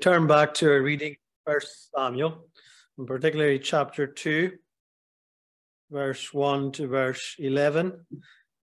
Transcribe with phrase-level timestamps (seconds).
[0.00, 2.48] turn back to reading, First Samuel,
[2.96, 4.52] and particularly chapter 2,
[5.90, 8.06] verse 1 to verse 11,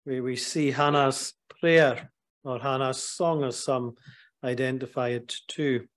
[0.04, 2.12] where we see Hannah's prayer
[2.44, 3.96] or Hannah's song, as some
[4.44, 5.88] identify it too.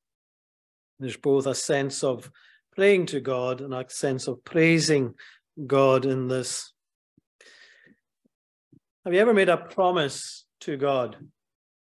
[1.00, 2.32] There's both a sense of
[2.76, 5.14] praying to God and a sense of praising
[5.68, 6.74] God in this.
[9.06, 11.18] Have you ever made a promise to God?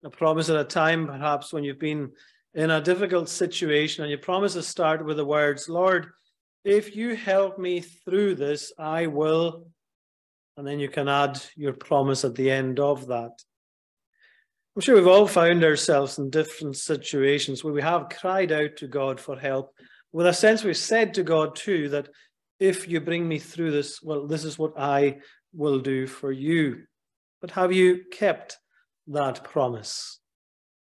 [0.04, 2.12] A promise at a time, perhaps, when you've been
[2.54, 6.08] in a difficult situation and your promises start with the words, Lord,
[6.66, 9.68] if you help me through this, I will.
[10.58, 13.32] And then you can add your promise at the end of that.
[14.76, 18.88] I'm sure we've all found ourselves in different situations where we have cried out to
[18.88, 19.74] God for help,
[20.12, 22.10] with a sense we've said to God too that
[22.60, 25.20] if you bring me through this, well, this is what I
[25.54, 26.84] will do for you.
[27.42, 28.58] But have you kept
[29.08, 30.20] that promise?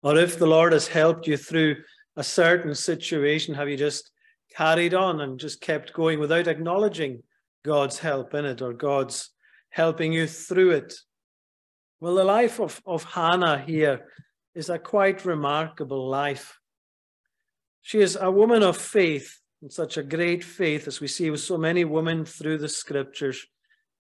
[0.07, 1.79] Or if the Lord has helped you through
[2.15, 4.13] a certain situation, have you just
[4.57, 7.25] carried on and just kept going without acknowledging
[7.65, 9.31] God's help in it or God's
[9.71, 10.95] helping you through it?
[11.99, 14.07] Well, the life of, of Hannah here
[14.55, 16.57] is a quite remarkable life.
[17.83, 21.41] She is a woman of faith, and such a great faith as we see with
[21.41, 23.45] so many women through the scriptures.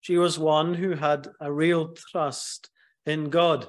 [0.02, 2.70] She was one who had a real trust
[3.08, 3.66] in God.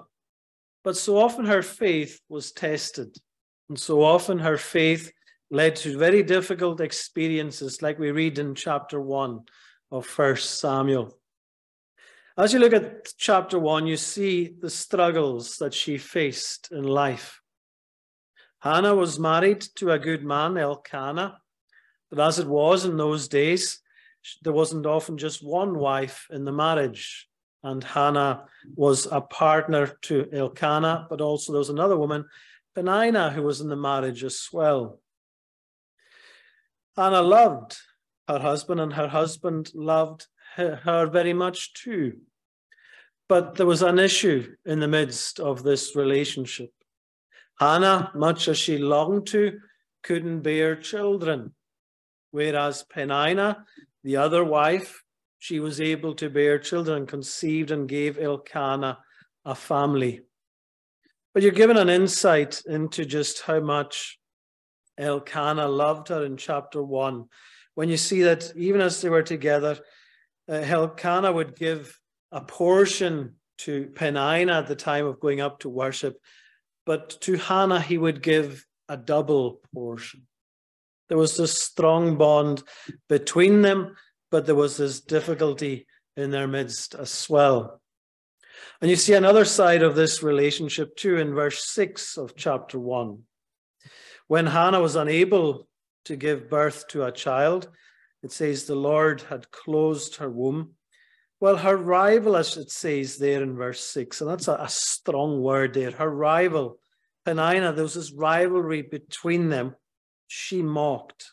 [0.86, 3.16] But so often her faith was tested.
[3.68, 5.10] And so often her faith
[5.50, 9.40] led to very difficult experiences, like we read in chapter 1
[9.90, 11.18] of First Samuel.
[12.38, 17.40] As you look at chapter 1, you see the struggles that she faced in life.
[18.60, 21.40] Hannah was married to a good man, Elkanah,
[22.10, 23.80] but as it was in those days,
[24.42, 27.28] there wasn't often just one wife in the marriage
[27.66, 28.44] and Hannah
[28.76, 32.24] was a partner to Elkanah, but also there was another woman,
[32.76, 35.00] Peninnah, who was in the marriage as well.
[36.96, 37.76] Hannah loved
[38.28, 42.18] her husband, and her husband loved her very much too.
[43.28, 46.70] But there was an issue in the midst of this relationship.
[47.58, 49.58] Hannah, much as she longed to,
[50.04, 51.52] couldn't bear children,
[52.30, 53.64] whereas Peninnah,
[54.04, 55.02] the other wife,
[55.38, 58.98] she was able to bear children, conceived and gave Elkanah
[59.44, 60.22] a family.
[61.34, 64.18] But you're given an insight into just how much
[64.98, 67.26] Elkanah loved her in chapter one.
[67.74, 69.78] When you see that even as they were together,
[70.48, 72.00] uh, Elkanah would give
[72.32, 76.18] a portion to Peninnah at the time of going up to worship,
[76.84, 80.26] but to Hannah he would give a double portion.
[81.08, 82.62] There was this strong bond
[83.08, 83.96] between them
[84.30, 87.80] but there was this difficulty in their midst as well.
[88.80, 93.18] And you see another side of this relationship too in verse 6 of chapter 1.
[94.28, 95.68] When Hannah was unable
[96.06, 97.68] to give birth to a child,
[98.22, 100.72] it says the Lord had closed her womb.
[101.38, 105.42] Well, her rival, as it says there in verse 6, and that's a, a strong
[105.42, 106.78] word there, her rival,
[107.26, 109.74] Peninnah, there was this rivalry between them.
[110.28, 111.32] She mocked.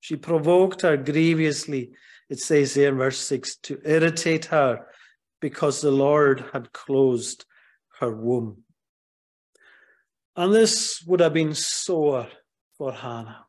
[0.00, 1.92] She provoked her grievously
[2.30, 4.86] it says there in verse 6 to irritate her
[5.40, 7.44] because the Lord had closed
[8.00, 8.64] her womb.
[10.36, 12.28] And this would have been sore
[12.76, 13.46] for Hannah,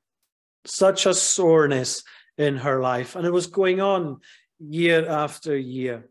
[0.66, 2.04] such a soreness
[2.38, 3.16] in her life.
[3.16, 4.20] And it was going on
[4.60, 6.10] year after year.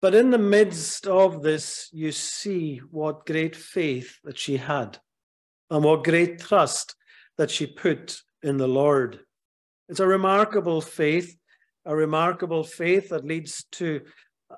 [0.00, 4.98] But in the midst of this, you see what great faith that she had
[5.70, 6.94] and what great trust
[7.36, 9.20] that she put in the Lord.
[9.88, 11.36] It's a remarkable faith,
[11.84, 14.02] a remarkable faith that leads to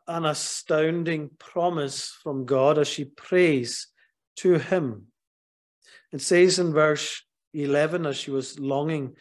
[0.07, 3.89] an astounding promise from God as she prays
[4.37, 5.07] to Him.
[6.13, 7.23] It says in verse
[7.55, 9.17] 11, as she was longing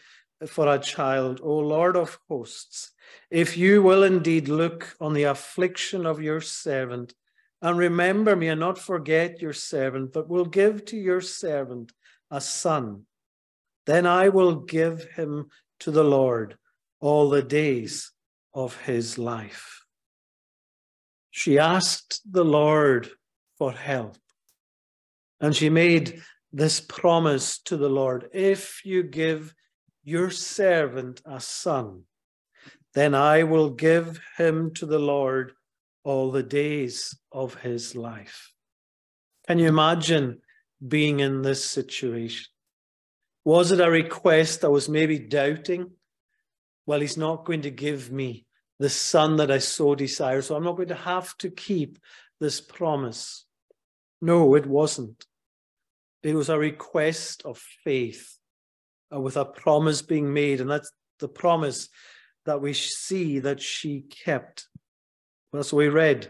[0.47, 2.91] for a child, O Lord of hosts,
[3.29, 7.13] if you will indeed look on the affliction of your servant
[7.61, 11.91] and remember me and not forget your servant, but will give to your servant
[12.31, 13.05] a son,
[13.85, 15.49] then I will give him
[15.79, 16.57] to the Lord
[16.99, 18.11] all the days
[18.53, 19.85] of his life.
[21.31, 23.09] She asked the Lord
[23.57, 24.17] for help.
[25.39, 26.21] And she made
[26.51, 29.53] this promise to the Lord if you give
[30.03, 32.03] your servant a son,
[32.93, 35.53] then I will give him to the Lord
[36.03, 38.51] all the days of his life.
[39.47, 40.41] Can you imagine
[40.85, 42.47] being in this situation?
[43.45, 45.91] Was it a request I was maybe doubting?
[46.85, 48.45] Well, he's not going to give me
[48.79, 51.99] the son that I so desire, so I'm not going to have to keep
[52.39, 53.45] this promise.
[54.21, 55.25] No, it wasn't.
[56.23, 58.37] It was a request of faith
[59.13, 60.61] uh, with a promise being made.
[60.61, 61.89] And that's the promise
[62.45, 64.67] that we see that she kept.
[65.53, 66.29] That's what we read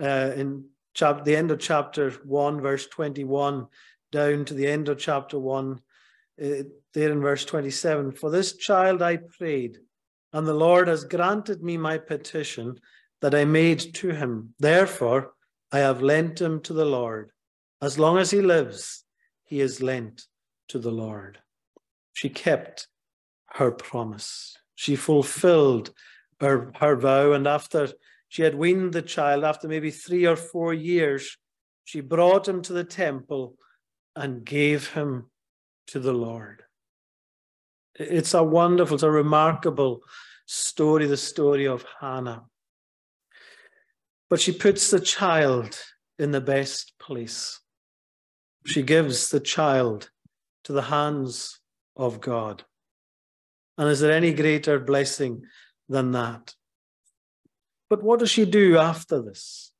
[0.00, 3.66] uh, in chap- the end of chapter 1, verse 21,
[4.12, 5.80] down to the end of chapter 1,
[6.42, 8.12] uh, there in verse 27.
[8.12, 9.78] For this child I prayed,
[10.32, 12.78] and the Lord has granted me my petition
[13.22, 14.54] that I made to him.
[14.58, 15.32] Therefore,
[15.72, 17.30] I have lent him to the Lord.
[17.80, 19.04] As long as he lives,
[19.44, 20.26] he is lent
[20.68, 21.38] to the Lord.
[22.12, 22.88] She kept
[23.50, 24.56] her promise.
[24.74, 25.92] She fulfilled
[26.40, 27.88] her, her vow, and after
[28.28, 31.36] she had weaned the child, after maybe three or four years,
[31.84, 33.56] she brought him to the temple
[34.14, 35.30] and gave him
[35.88, 36.62] to the Lord.
[37.94, 40.00] It's a wonderful, it's a remarkable
[40.46, 42.44] story, the story of Hannah.
[44.28, 45.78] But she puts the child
[46.18, 47.60] in the best place.
[48.66, 50.10] She gives the child
[50.64, 51.60] to the hands
[51.96, 52.64] of God.
[53.78, 55.42] And is there any greater blessing
[55.88, 56.54] than that?
[57.88, 59.72] But what does she do after this?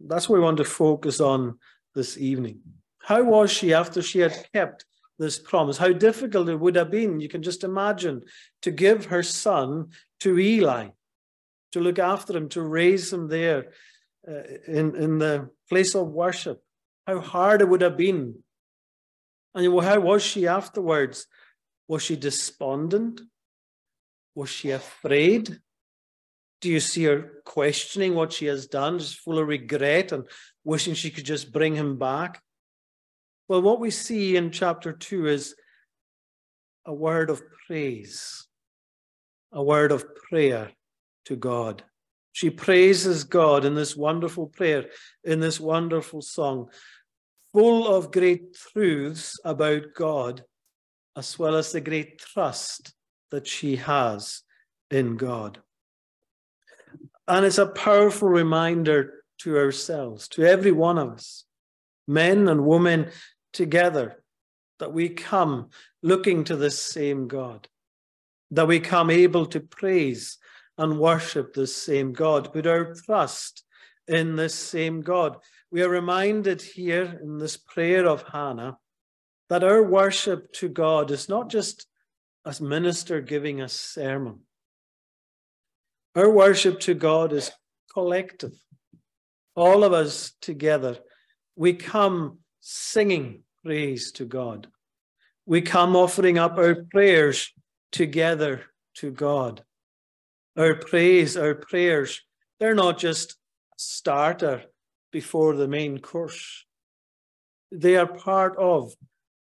[0.00, 1.58] That's what we want to focus on
[1.94, 2.60] this evening.
[2.98, 4.84] How was she after she had kept
[5.18, 5.78] this promise?
[5.78, 8.22] How difficult it would have been, you can just imagine,
[8.62, 9.90] to give her son
[10.20, 10.88] to Eli,
[11.72, 13.72] to look after him, to raise him there
[14.28, 16.62] uh, in, in the place of worship.
[17.06, 18.42] How hard it would have been.
[19.54, 21.26] And well, how was she afterwards?
[21.88, 23.20] Was she despondent?
[24.34, 25.60] Was she afraid?
[26.60, 30.26] Do you see her questioning what she has done, just full of regret and
[30.64, 32.42] wishing she could just bring him back?
[33.48, 35.54] Well, what we see in chapter 2 is
[36.84, 38.46] a word of praise,
[39.52, 40.72] a word of prayer
[41.26, 41.84] to God.
[42.32, 44.86] She praises God in this wonderful prayer,
[45.22, 46.70] in this wonderful song,
[47.52, 50.42] full of great truths about God,
[51.16, 52.92] as well as the great trust
[53.30, 54.42] that she has
[54.90, 55.60] in God.
[57.28, 61.44] And it's a powerful reminder to ourselves, to every one of us,
[62.06, 63.10] men and women
[63.56, 64.22] together,
[64.78, 65.70] that we come
[66.02, 67.66] looking to this same God,
[68.50, 70.38] that we come able to praise
[70.78, 73.64] and worship this same God, put our trust
[74.06, 75.38] in this same God.
[75.70, 78.76] We are reminded here in this prayer of Hannah
[79.48, 81.86] that our worship to God is not just
[82.44, 84.40] a minister giving a sermon.
[86.14, 87.50] Our worship to God is
[87.92, 88.52] collective.
[89.54, 90.98] All of us together,
[91.56, 94.68] we come singing praise to God.
[95.44, 97.52] We come offering up our prayers
[97.90, 98.62] together
[98.94, 99.64] to God.
[100.56, 102.22] Our praise, our prayers,
[102.60, 103.34] they're not just a
[103.76, 104.62] starter
[105.10, 106.64] before the main course.
[107.72, 108.92] They are part of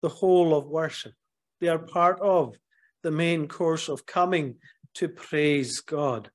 [0.01, 1.13] the whole of worship.
[1.61, 2.57] They are part of
[3.03, 4.57] the main course of coming
[4.95, 6.31] to praise God.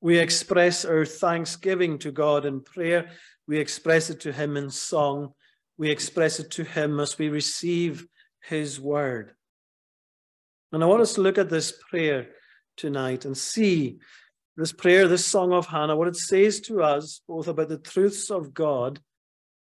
[0.00, 3.10] We express our thanksgiving to God in prayer.
[3.46, 5.34] We express it to Him in song.
[5.78, 8.06] We express it to Him as we receive
[8.42, 9.32] His word.
[10.72, 12.28] And I want us to look at this prayer
[12.76, 13.98] tonight and see
[14.56, 18.28] this prayer, this song of Hannah, what it says to us both about the truths
[18.28, 19.00] of God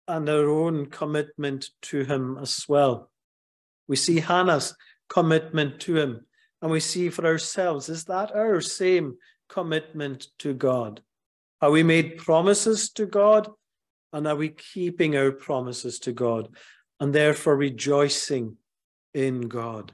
[0.08, 3.12] and our own commitment to Him as well.
[3.88, 4.76] We see Hannah's
[5.08, 6.26] commitment to Him,
[6.62, 9.18] and we see for ourselves is that our same
[9.50, 11.02] commitment to God?
[11.62, 13.50] Are we made promises to God?
[14.14, 16.50] And are we keeping our promises to God
[17.00, 18.58] and therefore rejoicing
[19.14, 19.94] in God?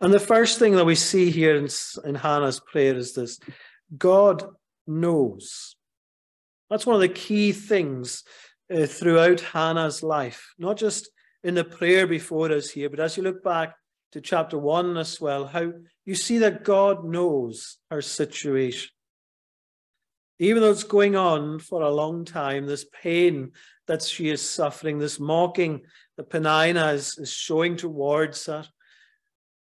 [0.00, 1.68] And the first thing that we see here in,
[2.04, 3.40] in Hannah's prayer is this
[3.96, 4.44] God
[4.86, 5.76] knows.
[6.70, 8.24] That's one of the key things
[8.74, 11.10] uh, throughout Hannah's life, not just
[11.44, 13.76] in the prayer before us here, but as you look back
[14.12, 15.72] to chapter one as well, how
[16.04, 18.90] you see that God knows her situation.
[20.38, 23.52] Even though it's going on for a long time, this pain
[23.86, 25.82] that she is suffering, this mocking
[26.16, 28.64] that Peninnah is, is showing towards her,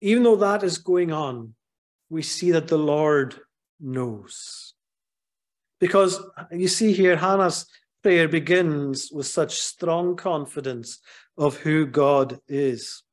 [0.01, 1.55] even though that is going on,
[2.09, 3.35] we see that the Lord
[3.79, 4.73] knows.
[5.79, 6.21] Because
[6.51, 7.65] you see here, Hannah's
[8.03, 10.99] prayer begins with such strong confidence
[11.37, 13.03] of who God is.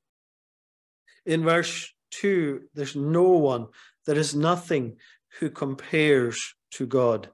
[1.24, 3.66] In verse 2, there's no one,
[4.06, 4.96] there is nothing
[5.38, 7.30] who compares to God.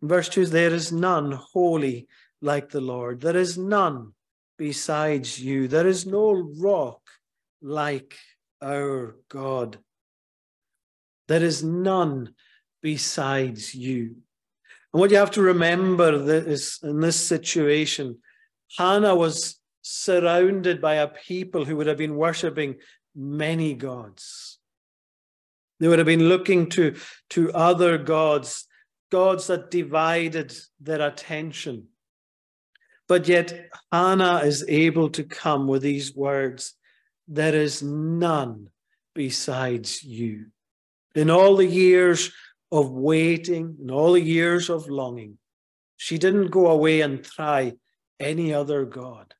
[0.00, 2.08] Verse 2, there is none holy
[2.40, 3.20] like the Lord.
[3.20, 4.12] There is none
[4.56, 5.68] besides you.
[5.68, 7.00] There is no rock
[7.60, 8.16] like
[8.62, 9.78] our God.
[11.26, 12.34] There is none
[12.80, 14.16] besides you.
[14.92, 18.18] And what you have to remember is in this situation,
[18.78, 22.76] Hannah was surrounded by a people who would have been worshipping
[23.14, 24.58] many gods.
[25.80, 26.96] They would have been looking to,
[27.30, 28.66] to other gods,
[29.10, 31.88] gods that divided their attention.
[33.08, 36.74] But yet, Hannah is able to come with these words
[37.26, 38.68] There is none
[39.14, 40.46] besides you.
[41.14, 42.30] In all the years
[42.70, 45.38] of waiting, in all the years of longing,
[45.96, 47.72] she didn't go away and try
[48.20, 49.34] any other God.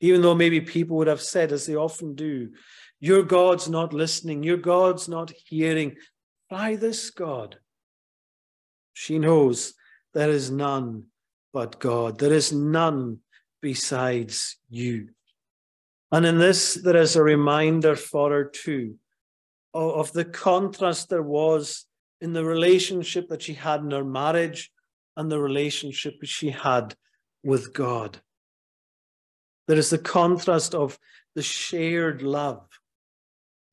[0.00, 2.50] Even though maybe people would have said, as they often do,
[3.00, 5.96] your God's not listening, your God's not hearing.
[6.50, 7.58] Try this God.
[8.98, 9.74] She knows
[10.14, 11.04] there is none
[11.52, 12.18] but God.
[12.18, 13.18] There is none
[13.60, 15.10] besides you.
[16.10, 18.94] And in this, there is a reminder for her too
[19.74, 21.84] of, the contrast there was
[22.22, 24.72] in the relationship that she had in her marriage
[25.14, 26.94] and the relationship she had
[27.44, 28.22] with God.
[29.68, 30.98] There is the contrast of
[31.34, 32.66] the shared love,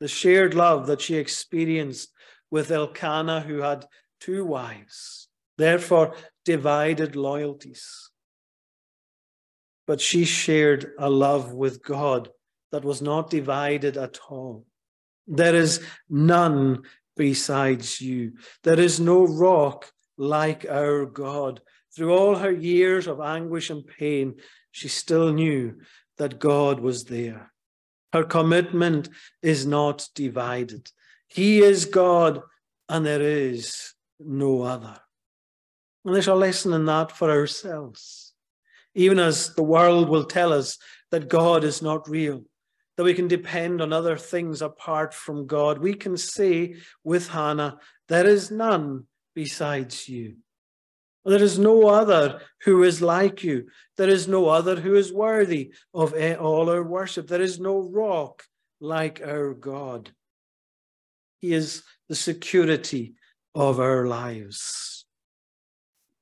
[0.01, 2.11] the shared love that she experienced
[2.51, 3.85] with Elkanah, who had
[4.23, 5.27] two wives,
[5.57, 6.15] therefore
[6.45, 8.09] divided loyalties.
[9.85, 12.29] But she shared a love with God
[12.71, 14.65] that was not divided at all.
[15.27, 16.83] There is none
[17.17, 18.33] besides you.
[18.63, 21.61] There is no rock like our God.
[21.95, 24.35] Through all her years of anguish and pain,
[24.71, 25.75] she still knew
[26.17, 27.51] that God was there.
[28.13, 29.09] Her commitment
[29.41, 30.89] is not divided.
[31.27, 32.41] He is God
[32.87, 33.93] and there is
[34.25, 34.99] no other.
[36.05, 38.33] And there's a lesson in that for ourselves.
[38.95, 40.77] Even as the world will tell us
[41.11, 42.43] that God is not real,
[42.97, 47.79] that we can depend on other things apart from God, we can say with Hannah,
[48.07, 50.35] There is none besides you.
[51.25, 53.67] There is no other who is like you.
[53.95, 57.27] There is no other who is worthy of all our worship.
[57.27, 58.43] There is no rock
[58.81, 60.11] like our God.
[61.39, 63.15] He is the security
[63.55, 65.05] of our lives.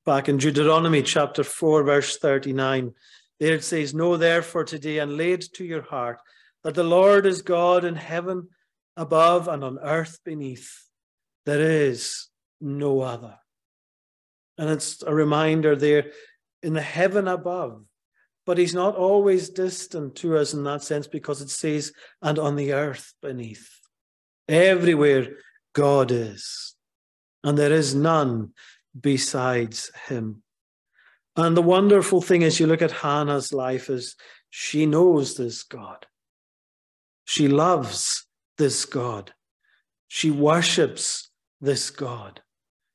[0.04, 2.92] Back in Deuteronomy chapter 4, verse 39,
[3.38, 6.18] there it says, Know therefore today and lay it to your heart
[6.64, 8.48] that the Lord is God in heaven
[8.96, 10.70] above and on earth beneath.
[11.46, 12.28] There is
[12.60, 13.38] no other.
[14.58, 16.12] And it's a reminder there
[16.62, 17.84] in the heaven above.
[18.44, 22.56] But he's not always distant to us in that sense because it says, and on
[22.56, 23.68] the earth beneath.
[24.48, 25.36] Everywhere
[25.74, 26.71] God is.
[27.44, 28.52] And there is none
[28.98, 30.42] besides him.
[31.36, 34.16] And the wonderful thing as you look at Hannah's life, is
[34.50, 36.06] she knows this God.
[37.24, 38.26] She loves
[38.58, 39.32] this God.
[40.08, 41.30] She worships
[41.60, 42.42] this God.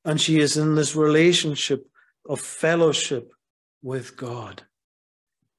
[0.06, 1.88] And she is in this relationship
[2.30, 3.32] of fellowship
[3.82, 4.64] with God.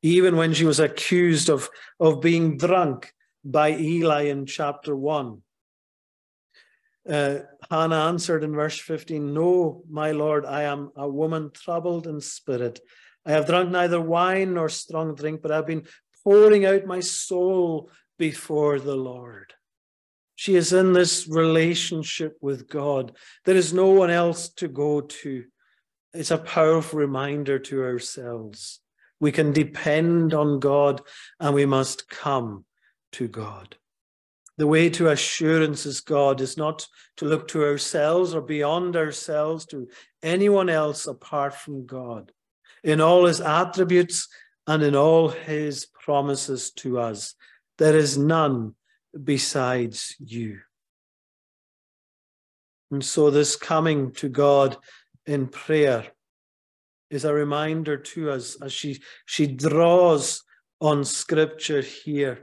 [0.03, 1.69] Even when she was accused of,
[1.99, 3.13] of being drunk
[3.45, 5.43] by Eli in chapter 1,
[7.09, 7.39] uh,
[7.71, 12.81] Hannah answered in verse 15, No, my Lord, I am a woman troubled in spirit.
[13.25, 15.87] I have drunk neither wine nor strong drink, but I've been
[16.25, 19.55] pouring out my soul before the Lord.
[20.35, 23.13] She is in this relationship with God.
[23.45, 25.45] There is no one else to go to.
[26.15, 28.81] It's a powerful reminder to ourselves.
[29.21, 31.01] We can depend on God
[31.41, 32.65] and we must come
[33.13, 33.77] to God.
[34.59, 36.87] The way to assurance is God is not
[37.19, 39.89] to look to ourselves or beyond ourselves to
[40.21, 42.33] anyone else apart from God.
[42.83, 44.29] In all his attributes
[44.67, 47.35] and in all his promises to us,
[47.79, 48.75] there is none
[49.23, 50.59] besides you.
[52.91, 54.77] And so, this coming to God
[55.25, 56.07] in prayer
[57.11, 60.43] is a reminder to us as she, she draws
[60.81, 62.41] on scripture here.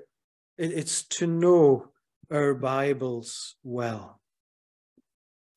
[0.58, 1.92] It, it's to know
[2.32, 4.20] our Bibles well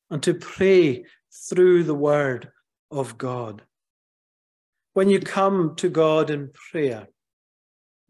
[0.09, 1.05] and to pray
[1.49, 2.51] through the word
[2.91, 3.61] of God.
[4.93, 7.07] When you come to God in prayer,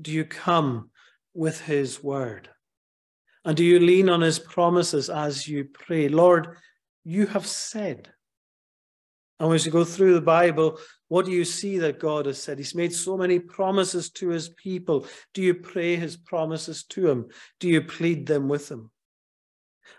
[0.01, 0.89] do you come
[1.33, 2.49] with his word?
[3.45, 6.09] And do you lean on his promises as you pray?
[6.09, 6.57] Lord,
[7.03, 8.09] you have said.
[9.39, 12.59] And as you go through the Bible, what do you see that God has said?
[12.59, 15.05] He's made so many promises to his people.
[15.33, 17.25] Do you pray his promises to him?
[17.59, 18.91] Do you plead them with him?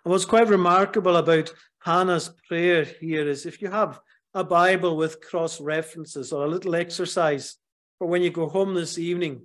[0.05, 4.01] And what's quite remarkable about Hannah's prayer here is if you have
[4.35, 7.57] a Bible with cross references or a little exercise
[7.99, 9.43] for when you go home this evening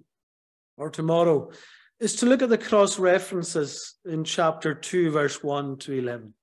[0.78, 1.50] or tomorrow,
[2.00, 6.34] is to look at the cross references in chapter 2, verse 1 to 11,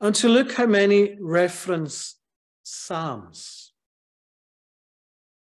[0.00, 2.16] and to look how many reference
[2.62, 3.72] Psalms.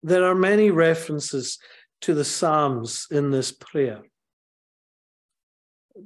[0.01, 1.59] There are many references
[2.01, 4.01] to the Psalms in this prayer.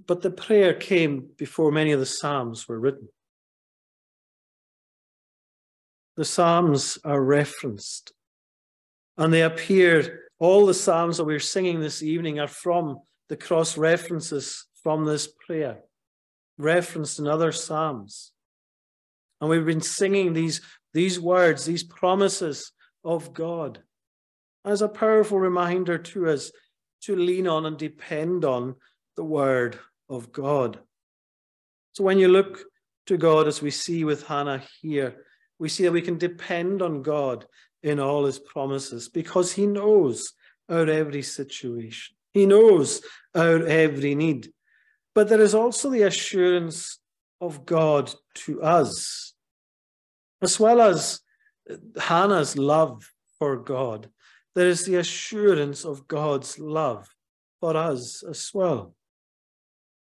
[0.07, 3.09] But the prayer came before many of the Psalms were written.
[6.15, 8.13] The Psalms are referenced
[9.17, 13.77] and they appear, all the Psalms that we're singing this evening are from the cross
[13.77, 15.79] references from this prayer,
[16.57, 18.31] referenced in other Psalms.
[19.39, 20.61] And we've been singing these,
[20.93, 22.71] these words, these promises
[23.03, 23.79] of God
[24.65, 26.51] as a powerful reminder to us
[27.01, 28.75] to lean on and depend on
[29.15, 29.77] the word
[30.09, 30.79] of God.
[31.93, 32.63] So when you look
[33.07, 35.25] to God, as we see with Hannah here,
[35.59, 37.45] we see that we can depend on God
[37.83, 40.33] in all his promises because he knows
[40.69, 42.15] our every situation.
[42.33, 43.01] He knows
[43.35, 44.51] our every need.
[45.13, 46.99] But there is also the assurance
[47.41, 49.33] of God to us,
[50.41, 51.19] as well as
[51.99, 54.09] Hannah's love for God.
[54.55, 57.07] There is the assurance of God's love
[57.59, 58.95] for us as well.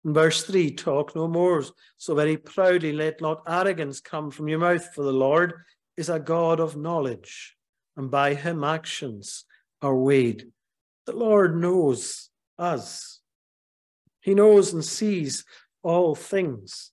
[0.06, 1.64] In verse 3, talk no more
[1.98, 5.54] so very proudly, let not arrogance come from your mouth, for the Lord
[5.96, 7.56] is a God of knowledge,
[7.96, 9.46] and by him actions
[9.82, 10.52] are weighed.
[11.06, 13.22] The Lord knows us.
[14.20, 15.46] He knows and sees
[15.84, 16.92] all things.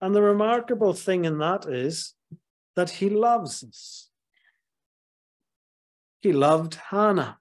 [0.00, 2.14] And the remarkable thing in that is
[2.76, 4.08] that he loves us.
[6.20, 7.38] He loved Hannah.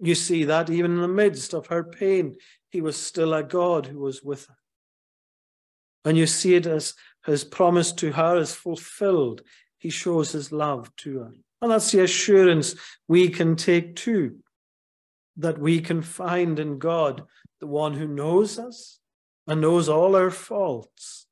[0.00, 2.36] You see that even in the midst of her pain,
[2.70, 4.56] he was still a God who was with her.
[6.04, 6.94] And you see it as
[7.24, 9.42] his promise to her is fulfilled.
[9.78, 11.32] He shows his love to her.
[11.60, 12.74] And that's the assurance
[13.06, 14.38] we can take too,
[15.36, 17.22] that we can find in God
[17.60, 18.98] the one who knows us
[19.46, 21.26] and knows all our faults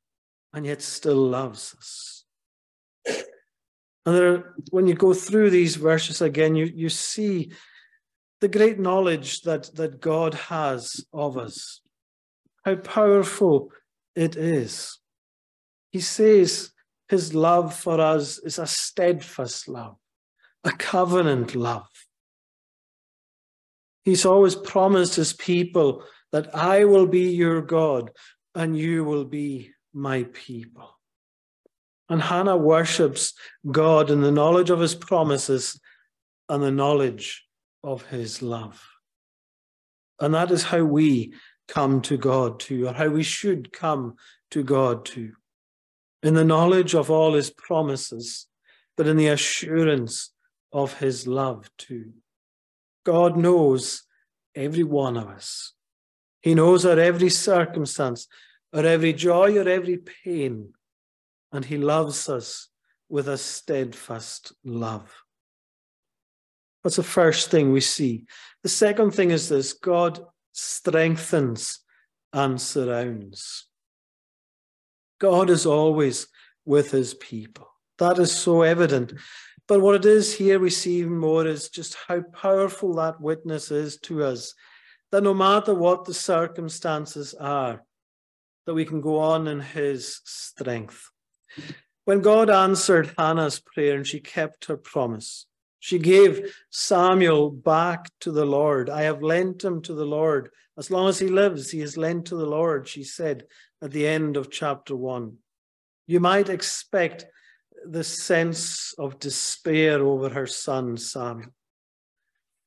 [0.53, 2.20] and yet still loves us.
[4.07, 7.53] And there, when you go through these verses again, you, you see
[8.41, 11.81] the great knowledge that, that God has of us,
[12.65, 13.71] how powerful
[14.17, 14.99] it is.
[15.93, 16.73] He says
[17.09, 19.97] his love for us is a steadfast love,
[20.65, 21.89] a covenant love.
[24.05, 28.11] He's always promised his people that I will be your God
[28.55, 31.00] and you will be my people.
[32.11, 33.35] And Hannah worships
[33.71, 35.81] God in the knowledge of his promises
[36.49, 37.47] and the knowledge
[37.85, 38.85] of his love.
[40.19, 41.33] And that is how we
[41.69, 44.17] come to God too, or how we should come
[44.51, 45.35] to God too,
[46.23, 48.49] in the knowledge of all his promises,
[48.97, 50.33] but in the assurance
[50.73, 52.13] of his love too.
[53.07, 54.03] God knows
[54.57, 55.75] every one of us.
[56.41, 58.27] He knows our every circumstance,
[58.75, 60.73] our every joy, our every pain,
[61.53, 62.69] and he loves us
[63.09, 65.13] with a steadfast love.
[66.83, 68.25] That's the first thing we see.
[68.63, 70.21] The second thing is this God
[70.53, 71.81] strengthens
[72.33, 73.67] and surrounds.
[75.19, 76.29] God is always
[76.65, 77.69] with his people.
[77.99, 79.13] That is so evident.
[79.69, 83.99] But what it is here we see more is just how powerful that witness is
[83.99, 84.55] to us.
[85.13, 87.85] That no matter what the circumstances are,
[88.67, 91.11] that we can go on in his strength.
[92.05, 95.47] When God answered Hannah's prayer and she kept her promise,
[95.79, 98.91] she gave Samuel back to the Lord.
[98.91, 100.51] I have lent him to the Lord.
[100.77, 103.47] As long as he lives, he is lent to the Lord, she said
[103.83, 105.39] at the end of chapter one.
[106.07, 107.27] You might expect
[107.85, 111.51] the sense of despair over her son Samuel.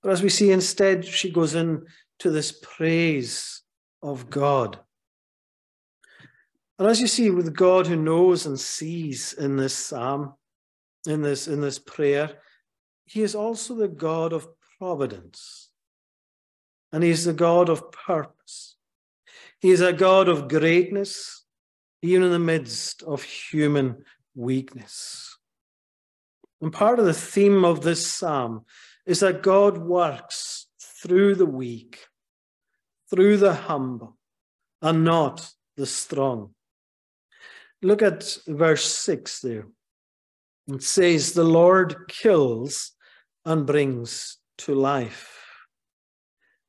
[0.01, 1.85] But as we see, instead, she goes in
[2.19, 3.61] to this praise
[4.01, 4.79] of God.
[6.79, 10.33] And as you see, with God who knows and sees in this psalm,
[11.07, 12.39] in this, in this prayer,
[13.05, 14.47] he is also the God of
[14.79, 15.69] providence.
[16.91, 18.77] And he's the God of purpose.
[19.59, 21.45] He is a God of greatness,
[22.01, 24.03] even in the midst of human
[24.35, 25.37] weakness.
[26.61, 28.65] And part of the theme of this psalm
[29.05, 32.07] is that God works through the weak,
[33.09, 34.17] through the humble,
[34.81, 36.53] and not the strong.
[37.83, 39.67] Look at verse 6 there.
[40.67, 42.93] It says, The Lord kills
[43.43, 45.37] and brings to life.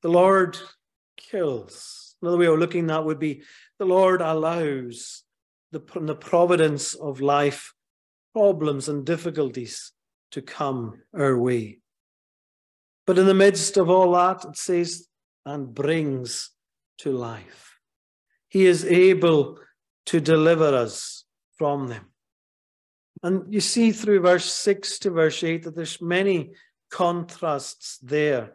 [0.03, 0.59] The Lord
[1.16, 2.16] kills.
[2.20, 3.42] Another way of looking at that would be
[3.79, 5.22] the Lord allows
[5.70, 7.72] the, the providence of life
[8.33, 9.92] problems and difficulties
[10.33, 11.79] to come our way.
[13.07, 15.07] But in the midst of all that, it says,
[15.46, 16.50] and brings
[16.98, 17.79] to life.
[18.48, 19.59] He is able
[20.07, 21.25] to deliver us
[21.57, 22.07] from them.
[23.23, 26.53] And you see through verse 6 to verse 8 that there's many
[26.90, 28.53] contrasts there.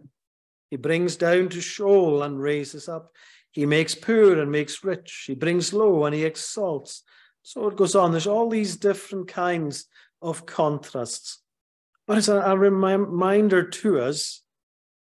[0.70, 3.12] He brings down to Sheol and raises up.
[3.52, 5.24] He makes poor and makes rich.
[5.26, 7.04] He brings low and he exalts.
[7.42, 8.12] So it goes on.
[8.12, 9.86] There's all these different kinds
[10.22, 11.40] of contrasts.
[12.06, 14.44] But it's a reminder to us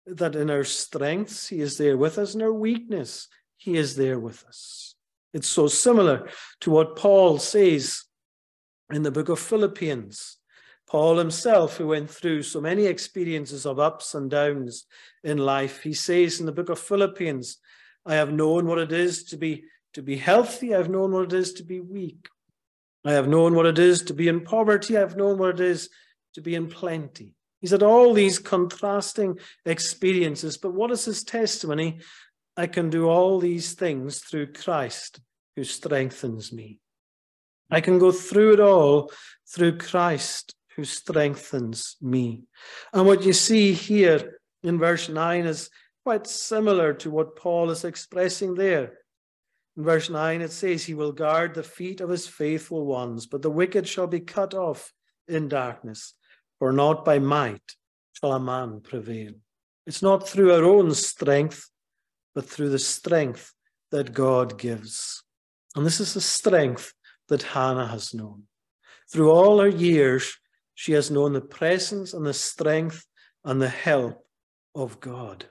[0.05, 4.19] that in our strengths, He is there with us, in our weakness, He is there
[4.19, 4.95] with us.
[5.37, 6.27] It's so similar
[6.61, 8.05] to what Paul says
[8.91, 10.37] in the book of Philippians.
[10.89, 14.87] Paul himself, who went through so many experiences of ups and downs
[15.23, 17.57] in life, he says in the book of Philippians,
[18.03, 21.33] I have known what it is to be, to be healthy, I've known what it
[21.33, 22.29] is to be weak.
[23.05, 25.91] I have known what it is to be in poverty, I've known what it is
[26.33, 27.35] to be in plenty.
[27.61, 31.99] He's had all these contrasting experiences, but what is his testimony?
[32.59, 35.19] I can do all these things through Christ
[35.57, 36.79] who strengthens me.
[37.71, 39.11] I can go through it all
[39.49, 42.43] through Christ who strengthens me.
[42.93, 45.71] And what you see here in verse 9 is
[46.05, 48.99] quite similar to what Paul is expressing there.
[49.75, 53.41] In verse 9, it says, He will guard the feet of his faithful ones, but
[53.41, 54.93] the wicked shall be cut off
[55.27, 56.13] in darkness,
[56.59, 57.75] for not by might
[58.13, 59.33] shall a man prevail.
[59.87, 61.67] It's not through our own strength,
[62.35, 63.53] but through the strength
[63.89, 65.23] that God gives.
[65.77, 66.93] And this is the strength
[67.29, 68.43] that Hannah has known.
[69.11, 70.35] Through all her years,
[70.73, 73.05] she has known the presence and the strength
[73.45, 74.25] and the help
[74.73, 75.45] of God.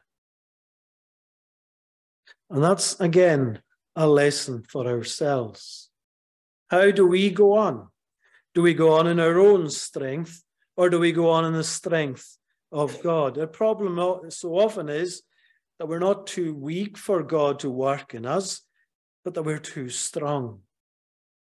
[2.51, 3.62] And that's again
[3.95, 5.91] a lesson for ourselves.
[6.69, 7.89] How do we go on?
[8.53, 10.43] Do we go on in our own strength
[10.77, 12.37] or do we go on in the strength
[12.73, 13.37] of God?
[13.37, 15.23] The problem so often is
[15.79, 18.66] that we're not too weak for God to work in us,
[19.27, 20.61] but that we're too strong.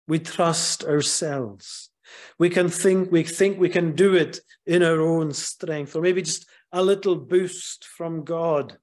[0.08, 1.90] We trust ourselves.
[2.36, 6.22] We can think we think we can do it in our own strength, or maybe
[6.22, 8.76] just a little boost from God.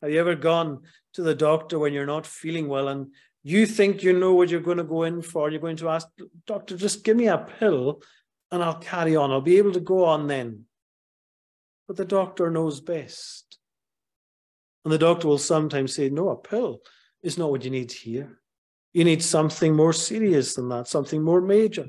[0.00, 4.02] Have you ever gone to the doctor when you're not feeling well and you think
[4.02, 5.50] you know what you're going to go in for?
[5.50, 6.08] You're going to ask,
[6.46, 8.00] Doctor, just give me a pill
[8.50, 9.30] and I'll carry on.
[9.30, 10.64] I'll be able to go on then.
[11.86, 13.58] But the doctor knows best.
[14.82, 16.80] And the doctor will sometimes say, No, a pill
[17.22, 18.38] is not what you need here.
[18.92, 21.86] You need something more serious than that, something more major.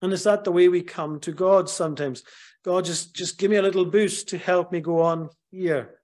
[0.00, 2.24] And is that the way we come to God sometimes?
[2.64, 5.98] God, just, just give me a little boost to help me go on here.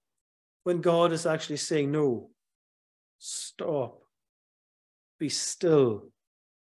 [0.63, 2.29] When God is actually saying, No,
[3.17, 4.01] stop,
[5.19, 6.11] be still,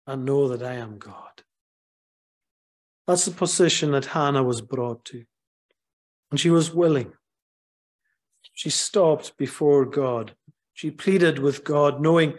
[0.05, 1.43] and know that I am God.
[3.05, 5.23] That's the position that Hannah was brought to.
[6.31, 7.13] And she was willing.
[8.53, 10.33] She stopped before God.
[10.77, 12.35] She pleaded with God, knowing,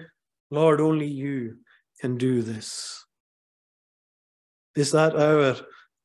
[0.52, 1.56] Lord, only you
[2.00, 3.04] can do this.
[4.76, 5.56] Is that our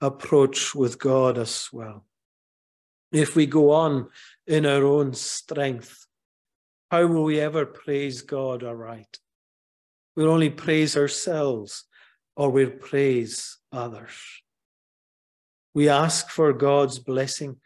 [0.02, 2.08] approach with God as well?
[3.12, 4.10] If we go on
[4.48, 6.08] in our own strength,
[6.90, 9.20] how will we ever praise God aright?
[10.16, 11.86] We'll only praise ourselves
[12.36, 14.18] or we'll praise others.
[15.76, 17.58] We ask for God's blessing,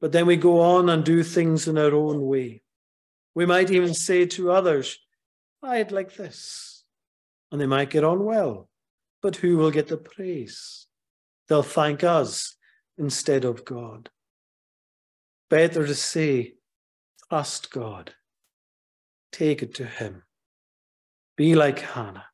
[0.00, 2.62] but then we go on and do things in our own way.
[3.34, 4.98] We might even say to others,
[5.62, 6.84] I'd like this.
[7.50, 8.68] And they might get on well,
[9.22, 10.86] but who will get the praise?
[11.48, 12.56] They'll thank us
[12.98, 14.10] instead of God.
[15.50, 16.54] Better to say,
[17.28, 18.14] trust God,
[19.30, 20.22] take it to Him.
[21.36, 22.26] Be like Hannah.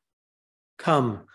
[0.77, 1.25] Come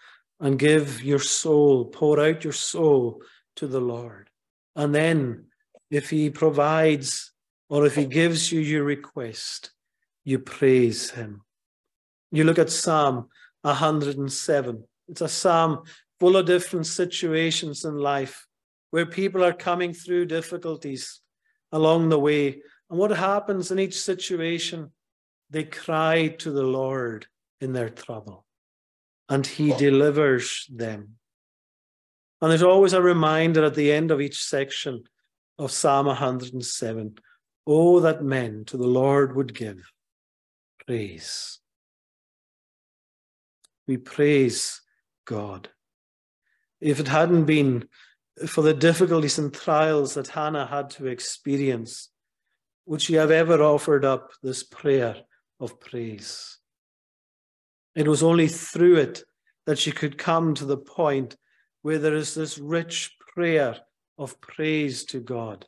[0.41, 3.23] and give your soul, pour out your soul
[3.57, 4.31] to the Lord.
[4.75, 5.47] And then,
[5.91, 7.33] if He provides
[7.69, 9.71] or if He gives you your request,
[10.25, 11.43] you praise Him.
[12.31, 13.29] You look at Psalm
[13.63, 14.85] 107.
[15.09, 15.85] It's a psalm
[16.19, 18.47] full of different situations in life
[18.91, 21.21] where people are coming through difficulties
[21.73, 22.61] along the way.
[22.91, 24.93] And what happens in each situation?
[25.51, 27.27] They cry to the Lord
[27.61, 28.45] in their trouble,
[29.29, 31.17] and He delivers them.
[32.41, 35.05] And there's always a reminder at the end of each section
[35.59, 37.19] of Psalm 107
[37.67, 39.93] Oh, that men to the Lord would give
[40.87, 41.59] praise.
[43.87, 44.81] We praise
[45.25, 45.69] God.
[46.81, 47.89] If it hadn't been
[48.47, 52.11] for the difficulties and trials that Hannah had to experience,
[52.85, 55.17] would she have ever offered up this prayer
[55.59, 56.59] of praise?
[57.95, 59.25] It was only through it
[59.65, 61.37] that she could come to the point
[61.83, 63.77] where there is this rich prayer
[64.19, 65.67] of praise to God,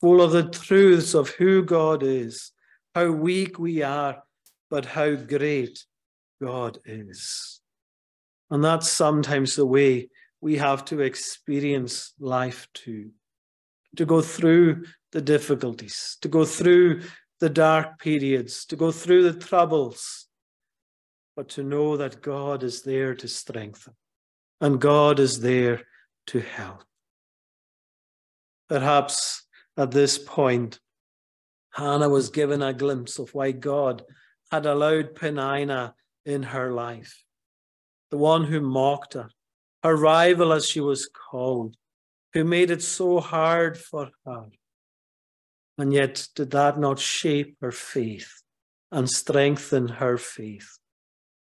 [0.00, 2.52] full of the truths of who God is,
[2.94, 4.22] how weak we are,
[4.70, 5.84] but how great
[6.42, 7.60] God is.
[8.50, 13.10] And that's sometimes the way we have to experience life too.
[13.96, 17.02] to go through the difficulties, to go through
[17.40, 20.26] the dark periods, to go through the troubles,
[21.34, 23.94] but to know that God is there to strengthen
[24.60, 25.82] and God is there
[26.28, 26.84] to help.
[28.68, 29.45] Perhaps
[29.76, 30.80] at this point,
[31.70, 34.02] Hannah was given a glimpse of why God
[34.50, 37.22] had allowed Peninnah in her life,
[38.10, 39.28] the one who mocked her,
[39.82, 41.76] her rival as she was called,
[42.32, 44.46] who made it so hard for her.
[45.78, 48.42] And yet, did that not shape her faith
[48.90, 50.78] and strengthen her faith?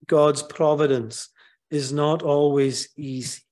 [0.07, 1.31] God's providence
[1.71, 3.43] is not always easy,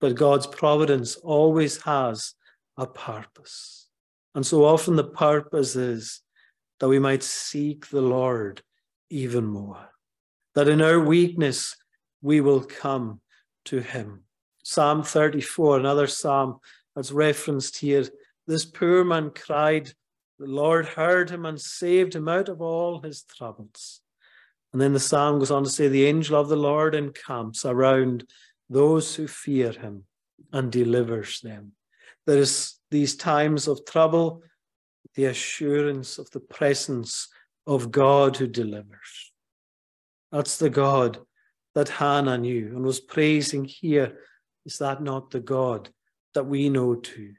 [0.00, 2.34] but God's providence always has
[2.76, 3.88] a purpose.
[4.34, 6.20] And so often the purpose is
[6.80, 8.62] that we might seek the Lord
[9.08, 9.90] even more,
[10.54, 11.76] that in our weakness
[12.20, 13.20] we will come
[13.66, 14.24] to him.
[14.62, 16.58] Psalm 34, another psalm
[16.94, 18.04] that's referenced here.
[18.46, 19.92] This poor man cried,
[20.38, 24.02] the Lord heard him and saved him out of all his troubles.
[24.72, 28.28] And then the psalm goes on to say, The angel of the Lord encamps around
[28.68, 30.04] those who fear him
[30.52, 31.72] and delivers them.
[32.26, 34.42] There is these times of trouble,
[35.14, 37.28] the assurance of the presence
[37.66, 39.32] of God who delivers.
[40.32, 41.18] That's the God
[41.74, 44.18] that Hannah knew and was praising here.
[44.64, 45.90] Is that not the God
[46.34, 47.34] that we know too?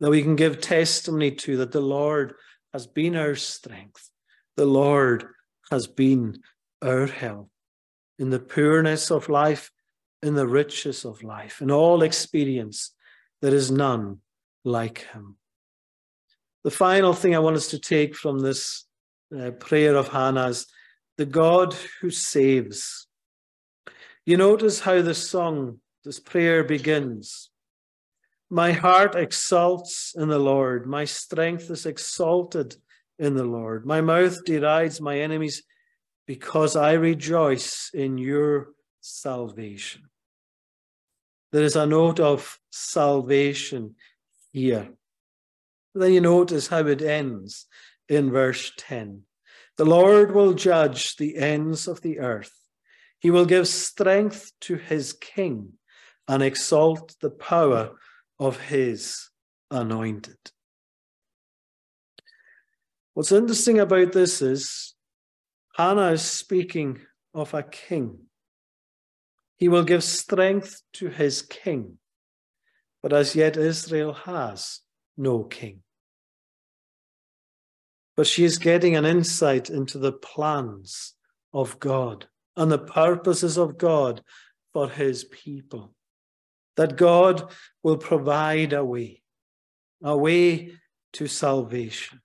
[0.00, 2.34] That we can give testimony to that the Lord
[2.72, 4.10] has been our strength,
[4.56, 5.26] the Lord
[5.70, 6.38] has been
[6.82, 7.50] our help
[8.18, 9.70] in the poorness of life,
[10.22, 12.92] in the riches of life, in all experience.
[13.42, 14.18] There is none
[14.64, 15.36] like him.
[16.64, 18.84] The final thing I want us to take from this
[19.36, 20.66] uh, prayer of Hannah's
[21.16, 23.06] the God who saves.
[24.24, 27.50] You notice how this song, this prayer begins.
[28.50, 32.76] My heart exalts in the Lord, my strength is exalted
[33.18, 33.86] in the Lord.
[33.86, 35.62] My mouth derides my enemies
[36.26, 38.68] because I rejoice in your
[39.00, 40.02] salvation.
[41.56, 43.94] There is a note of salvation
[44.52, 44.90] here.
[45.94, 47.64] Then you notice how it ends
[48.10, 49.22] in verse 10.
[49.78, 52.52] The Lord will judge the ends of the earth.
[53.20, 55.78] He will give strength to his king
[56.28, 57.92] and exalt the power
[58.38, 59.30] of his
[59.70, 60.36] anointed.
[63.14, 64.94] What's interesting about this is
[65.74, 67.00] Hannah is speaking
[67.32, 68.25] of a king.
[69.56, 71.98] He will give strength to his king
[73.06, 74.80] but as yet Israel has
[75.16, 75.84] no king.
[78.16, 81.14] But she is getting an insight into the plans
[81.54, 84.22] of God and the purposes of God
[84.72, 85.94] for his people.
[86.76, 87.52] That God
[87.84, 89.22] will provide a way,
[90.02, 90.72] a way
[91.12, 92.20] to salvation.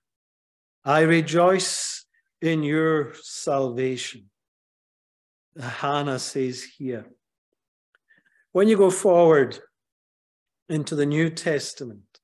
[0.84, 2.04] I rejoice
[2.40, 4.30] in your salvation.
[5.60, 7.06] Hannah says here.
[8.52, 9.58] When you go forward
[10.68, 12.20] into the New Testament,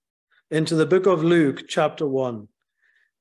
[0.51, 2.49] into the book of Luke, chapter 1,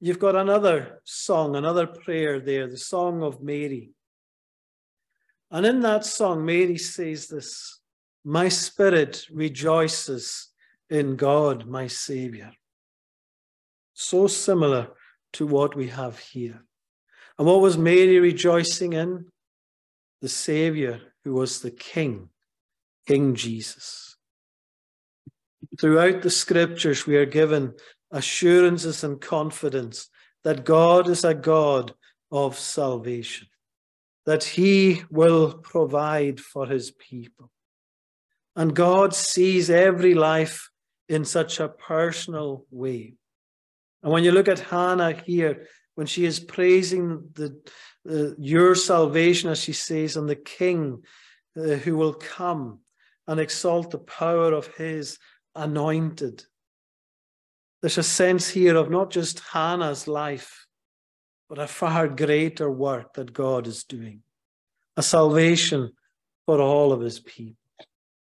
[0.02, 3.92] you've got another song, another prayer there, the Song of Mary.
[5.50, 7.80] And in that song, Mary says this
[8.26, 10.50] My spirit rejoices
[10.90, 12.52] in God, my Savior.
[13.94, 14.90] So similar
[15.34, 16.62] to what we have here.
[17.40, 19.28] And what was Mary rejoicing in?
[20.22, 22.30] The Savior who was the King,
[23.08, 24.18] King Jesus.
[25.80, 27.74] Throughout the scriptures, we are given
[28.12, 30.10] assurances and confidence
[30.44, 31.94] that God is a God
[32.32, 33.48] of salvation,
[34.26, 37.50] that He will provide for His people.
[38.56, 40.70] And God sees every life
[41.08, 43.14] in such a personal way.
[44.04, 47.60] And when you look at Hannah here, when she is praising the,
[48.10, 51.04] uh, your salvation, as she says, and the King
[51.58, 52.80] uh, who will come
[53.28, 55.18] and exalt the power of His
[55.56, 56.44] anointed.
[57.82, 60.68] There's a sense here of not just Hannah's life,
[61.50, 64.22] but a far greater work that God is doing,
[64.96, 65.94] a salvation
[66.46, 67.56] for all of his people.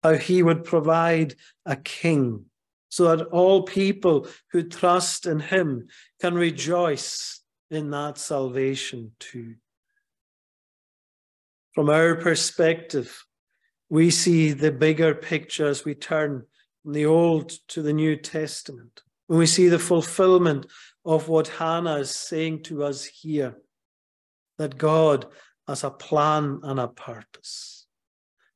[0.03, 2.45] How he would provide a king
[2.89, 5.87] so that all people who trust in him
[6.19, 9.55] can rejoice in that salvation too.
[11.73, 13.25] From our perspective,
[13.91, 16.43] we see the bigger picture as we turn
[16.81, 20.65] from the Old to the New Testament, when we see the fulfillment
[21.03, 23.57] of what Hannah is saying to us here,
[24.57, 25.25] that God
[25.67, 27.85] has a plan and a purpose,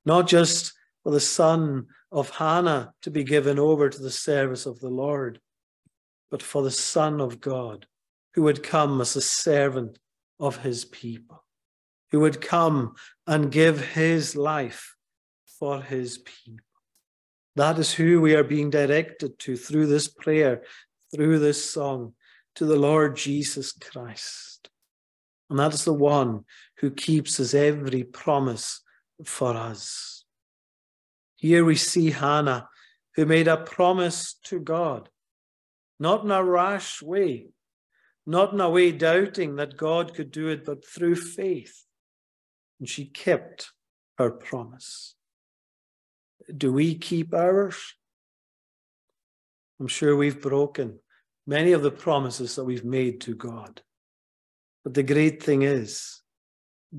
[0.05, 0.71] not just
[1.03, 5.41] for the son of Hannah to be given over to the service of the Lord,
[6.31, 7.87] but for the Son of God
[8.35, 9.99] who would come as a servant
[10.39, 11.43] of his people,
[12.11, 12.95] who would come
[13.27, 14.94] and give his life
[15.65, 16.63] for his people.
[17.55, 20.61] That is who we are being directed to through this prayer,
[21.11, 22.13] through this song,
[22.53, 24.69] to the Lord Jesus Christ.
[25.49, 26.43] And that is the one
[26.77, 28.83] who keeps his every promise
[29.23, 30.23] for us.
[31.35, 32.69] Here we see Hannah,
[33.15, 35.09] who made a promise to God,
[35.99, 37.47] not in a rash way,
[38.27, 41.85] not in a way doubting that God could do it, but through faith.
[42.79, 43.71] And she kept
[44.19, 45.14] her promise.
[46.55, 47.95] Do we keep ours?
[49.79, 50.99] I'm sure we've broken
[51.47, 53.81] many of the promises that we've made to God.
[54.83, 56.21] But the great thing is,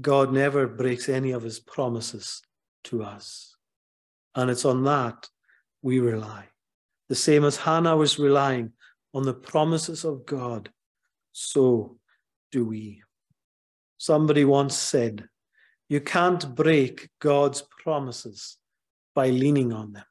[0.01, 2.43] God never breaks any of his promises
[2.85, 3.57] to us.
[4.35, 5.29] And it's on that
[5.83, 6.49] we rely.
[7.09, 8.73] The same as Hannah was relying
[9.15, 10.71] on the promises of God,
[11.33, 11.97] so
[12.51, 13.03] do we.
[13.99, 15.29] Somebody once said,
[15.89, 18.59] You can't break God's promises
[19.17, 20.05] by leaning on them.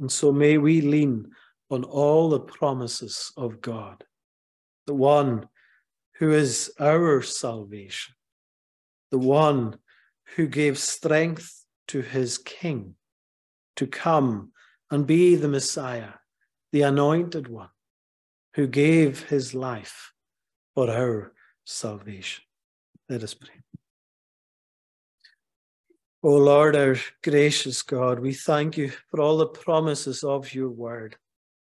[0.00, 1.30] And so may we lean
[1.70, 4.02] on all the promises of God,
[4.86, 5.46] the one
[6.18, 8.14] who is our salvation,
[9.10, 9.76] the one
[10.34, 12.94] who gave strength to his king
[13.76, 14.52] to come
[14.90, 16.14] and be the Messiah,
[16.72, 17.68] the anointed one,
[18.54, 20.12] who gave his life
[20.74, 21.32] for our
[21.64, 22.44] salvation.
[23.08, 23.65] Let us pray.
[26.26, 31.16] O Lord, our gracious God, we thank you for all the promises of your word.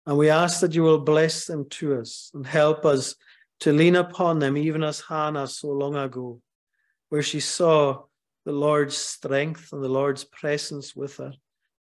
[0.08, 3.13] And we ask that you will bless them to us and help us
[3.60, 6.41] to lean upon them, even as Hannah so long ago,
[7.10, 8.06] where she saw
[8.43, 11.34] the Lord's strength and the Lord's presence with her,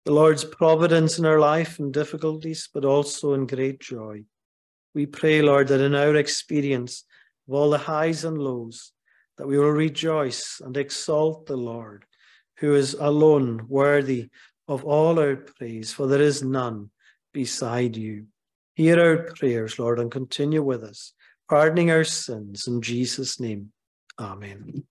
[0.04, 4.26] the Lord's providence in her life in difficulties, but also in great joy.
[4.94, 7.06] We pray, Lord, that in our experience
[7.48, 8.92] of all the highs and lows,
[9.38, 12.04] that we will rejoice and exalt the Lord,
[12.64, 14.30] who is alone worthy
[14.70, 16.90] of all our praise, for there is none
[17.34, 18.26] beside you.
[18.76, 21.12] Hear our prayers, Lord, and continue with us,
[21.50, 23.74] pardoning our sins in Jesus' name.
[24.18, 24.86] Amen.